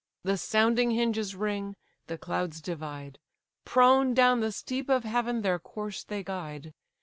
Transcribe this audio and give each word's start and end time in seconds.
The 0.23 0.35
sounding 0.35 0.89
hinges 0.89 1.35
ring, 1.35 1.75
the 2.07 2.17
clouds 2.17 2.59
divide. 2.59 3.19
Prone 3.65 4.15
down 4.15 4.39
the 4.39 4.51
steep 4.51 4.89
of 4.89 5.03
heaven 5.03 5.43
their 5.43 5.59
course 5.59 6.03
they 6.03 6.23
guide. 6.23 6.73